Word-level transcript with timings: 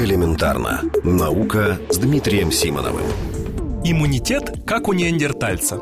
Элементарно. 0.00 0.80
Наука 1.04 1.78
с 1.90 1.98
Дмитрием 1.98 2.50
Симоновым. 2.50 3.04
Иммунитет 3.84 4.50
как 4.66 4.88
у 4.88 4.94
неандертальца. 4.94 5.78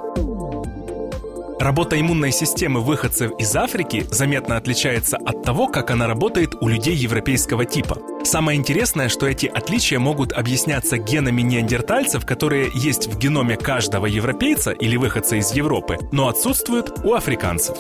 Работа 1.60 2.00
иммунной 2.00 2.32
системы 2.32 2.80
выходцев 2.80 3.30
из 3.38 3.54
Африки 3.54 4.06
заметно 4.10 4.56
отличается 4.56 5.18
от 5.18 5.44
того, 5.44 5.68
как 5.68 5.92
она 5.92 6.08
работает 6.08 6.56
у 6.60 6.66
людей 6.66 6.96
европейского 6.96 7.64
типа. 7.64 7.98
Самое 8.24 8.58
интересное, 8.58 9.08
что 9.08 9.28
эти 9.28 9.46
отличия 9.46 10.00
могут 10.00 10.32
объясняться 10.32 10.98
генами 10.98 11.42
неандертальцев, 11.42 12.26
которые 12.26 12.70
есть 12.74 13.06
в 13.06 13.18
геноме 13.18 13.56
каждого 13.56 14.06
европейца 14.06 14.72
или 14.72 14.96
выходца 14.96 15.36
из 15.36 15.52
Европы, 15.52 15.96
но 16.10 16.26
отсутствуют 16.26 17.04
у 17.04 17.14
африканцев. 17.14 17.78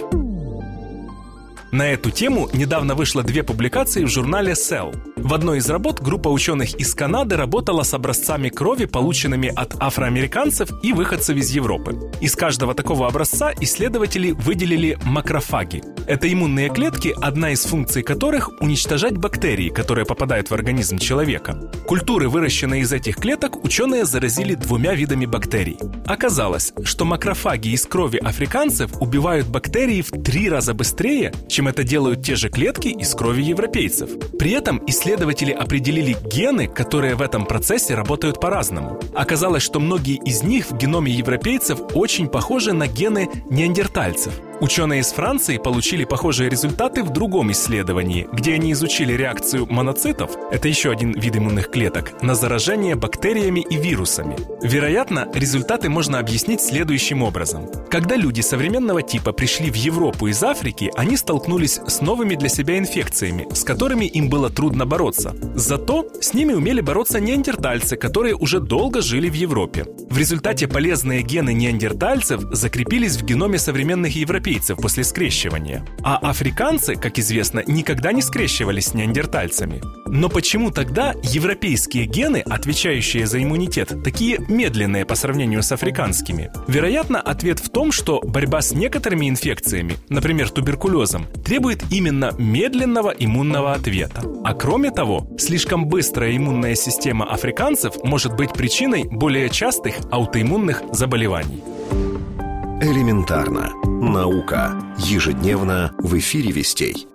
На 1.70 1.90
эту 1.90 2.10
тему 2.10 2.48
недавно 2.54 2.94
вышло 2.94 3.22
две 3.22 3.42
публикации 3.42 4.04
в 4.04 4.08
журнале 4.08 4.52
Cell. 4.52 4.96
В 5.16 5.34
одной 5.34 5.58
из 5.58 5.68
работ 5.68 6.00
группа 6.00 6.28
ученых 6.28 6.74
из 6.74 6.94
Канады 6.94 7.36
работала 7.36 7.82
с 7.82 7.92
образцами 7.92 8.48
крови, 8.48 8.86
полученными 8.86 9.52
от 9.54 9.74
афроамериканцев 9.78 10.70
и 10.82 10.94
выходцев 10.94 11.36
из 11.36 11.50
Европы. 11.50 12.10
Из 12.22 12.34
каждого 12.34 12.72
такого 12.72 13.06
образца 13.06 13.52
исследователи 13.60 14.30
выделили 14.30 14.98
макрофаги. 15.04 15.82
Это 16.06 16.32
иммунные 16.32 16.70
клетки, 16.70 17.14
одна 17.20 17.50
из 17.50 17.64
функций 17.64 18.02
которых– 18.02 18.50
уничтожать 18.60 19.18
бактерии, 19.18 19.68
которые 19.68 20.06
попадают 20.06 20.48
в 20.48 20.54
организм 20.54 20.96
человека. 20.96 21.70
Культуры, 21.86 22.30
выращенные 22.30 22.80
из 22.80 22.92
этих 22.92 23.16
клеток, 23.16 23.62
ученые 23.62 24.06
заразили 24.06 24.54
двумя 24.54 24.94
видами 24.94 25.26
бактерий. 25.26 25.78
Оказалось, 26.06 26.72
что 26.82 27.04
макрофаги 27.04 27.68
из 27.68 27.84
крови 27.84 28.16
африканцев 28.16 28.90
убивают 29.02 29.48
бактерии 29.48 30.00
в 30.00 30.10
три 30.22 30.48
раза 30.48 30.72
быстрее, 30.72 31.34
чем 31.58 31.66
это 31.66 31.82
делают 31.82 32.22
те 32.22 32.36
же 32.36 32.50
клетки 32.50 32.86
из 32.86 33.12
крови 33.16 33.42
европейцев. 33.42 34.10
При 34.38 34.52
этом 34.52 34.80
исследователи 34.86 35.50
определили 35.50 36.16
гены, 36.32 36.68
которые 36.68 37.16
в 37.16 37.20
этом 37.20 37.46
процессе 37.46 37.96
работают 37.96 38.40
по-разному. 38.40 39.00
Оказалось, 39.12 39.64
что 39.64 39.80
многие 39.80 40.20
из 40.24 40.44
них 40.44 40.70
в 40.70 40.76
геноме 40.76 41.10
европейцев 41.10 41.80
очень 41.94 42.28
похожи 42.28 42.72
на 42.72 42.86
гены 42.86 43.28
неандертальцев– 43.50 44.34
Ученые 44.60 45.00
из 45.00 45.12
Франции 45.12 45.56
получили 45.56 46.04
похожие 46.04 46.50
результаты 46.50 47.04
в 47.04 47.10
другом 47.10 47.52
исследовании, 47.52 48.26
где 48.32 48.54
они 48.54 48.72
изучили 48.72 49.12
реакцию 49.12 49.66
моноцитов, 49.66 50.32
это 50.50 50.66
еще 50.66 50.90
один 50.90 51.12
вид 51.12 51.36
иммунных 51.36 51.70
клеток, 51.70 52.20
на 52.22 52.34
заражение 52.34 52.96
бактериями 52.96 53.60
и 53.60 53.76
вирусами. 53.76 54.36
Вероятно, 54.60 55.28
результаты 55.32 55.88
можно 55.88 56.18
объяснить 56.18 56.60
следующим 56.60 57.22
образом. 57.22 57.70
Когда 57.88 58.16
люди 58.16 58.40
современного 58.40 59.02
типа 59.02 59.32
пришли 59.32 59.70
в 59.70 59.76
Европу 59.76 60.26
из 60.26 60.42
Африки, 60.42 60.90
они 60.96 61.16
столкнулись 61.16 61.80
с 61.86 62.00
новыми 62.00 62.34
для 62.34 62.48
себя 62.48 62.78
инфекциями, 62.78 63.46
с 63.54 63.62
которыми 63.62 64.06
им 64.06 64.28
было 64.28 64.50
трудно 64.50 64.86
бороться. 64.86 65.36
Зато 65.54 66.04
с 66.20 66.34
ними 66.34 66.52
умели 66.52 66.80
бороться 66.80 67.20
неандертальцы, 67.20 67.96
которые 67.96 68.34
уже 68.34 68.58
долго 68.58 69.02
жили 69.02 69.30
в 69.30 69.34
Европе. 69.34 69.86
В 70.10 70.18
результате 70.18 70.66
полезные 70.66 71.22
гены 71.22 71.52
неандертальцев 71.52 72.40
закрепились 72.50 73.16
в 73.16 73.24
геноме 73.24 73.58
современных 73.58 74.16
европейцев, 74.16 74.47
европейцев 74.48 74.78
после 74.78 75.04
скрещивания. 75.04 75.84
А 76.02 76.16
африканцы, 76.16 76.94
как 76.94 77.18
известно, 77.18 77.62
никогда 77.66 78.12
не 78.12 78.22
скрещивались 78.22 78.86
с 78.86 78.94
неандертальцами. 78.94 79.80
Но 80.06 80.28
почему 80.28 80.70
тогда 80.70 81.14
европейские 81.22 82.06
гены, 82.06 82.38
отвечающие 82.38 83.26
за 83.26 83.42
иммунитет, 83.42 84.02
такие 84.02 84.38
медленные 84.48 85.04
по 85.04 85.14
сравнению 85.14 85.62
с 85.62 85.72
африканскими? 85.72 86.50
Вероятно, 86.66 87.20
ответ 87.20 87.58
в 87.58 87.68
том, 87.68 87.92
что 87.92 88.20
борьба 88.22 88.62
с 88.62 88.72
некоторыми 88.72 89.28
инфекциями, 89.28 89.96
например, 90.08 90.50
туберкулезом, 90.50 91.26
требует 91.44 91.84
именно 91.90 92.32
медленного 92.38 93.10
иммунного 93.10 93.72
ответа. 93.72 94.22
А 94.44 94.54
кроме 94.54 94.90
того, 94.90 95.28
слишком 95.38 95.86
быстрая 95.86 96.36
иммунная 96.36 96.74
система 96.74 97.30
африканцев 97.30 97.94
может 98.02 98.34
быть 98.34 98.52
причиной 98.52 99.04
более 99.04 99.50
частых 99.50 99.96
аутоиммунных 100.10 100.82
заболеваний. 100.92 101.62
Элементарно. 102.80 103.87
Наука. 104.00 104.80
Ежедневно 104.96 105.92
в 105.98 106.16
эфире 106.16 106.52
«Вестей». 106.52 107.08